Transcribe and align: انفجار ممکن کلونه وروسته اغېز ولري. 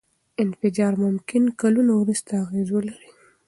انفجار 0.43 0.93
ممکن 1.05 1.43
کلونه 1.61 1.93
وروسته 1.97 2.31
اغېز 2.43 2.67
ولري. 2.71 3.07